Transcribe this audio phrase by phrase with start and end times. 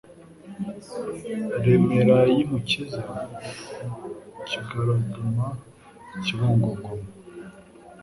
[1.63, 3.01] Remera y' i Mukiza
[4.47, 5.47] Kigarama
[6.21, 7.05] Kibungo Ngoma